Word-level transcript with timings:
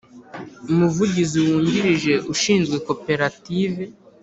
Umuvugizi 0.71 1.37
wungirije 1.45 2.13
ushinzwe 2.33 2.75
koperative 2.87 3.83